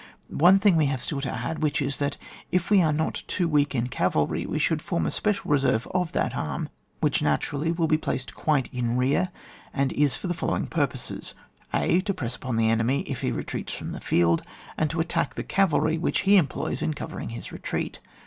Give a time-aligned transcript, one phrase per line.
[0.31, 2.17] One thing we have still to add, which is, that
[2.51, 6.11] if we are not too weak in cavalry, we should form a special reserve of
[6.13, 6.69] that arm,
[7.01, 9.29] which naturally will be placed quite in rear,
[9.71, 11.35] and is for the following purposes:—
[11.71, 14.41] (a) To press upon the enemy, if he relareats from the field,
[14.75, 17.99] and to attack the cavalry which he employs in covering his retreat.